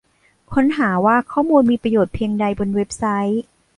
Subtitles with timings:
[0.53, 3.41] ค้นหาว่าข้อมูลมีประโยชน์เพียงใดบนเว็บไซต์